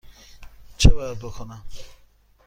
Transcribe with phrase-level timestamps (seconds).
[0.77, 1.63] چه باید بکنم؟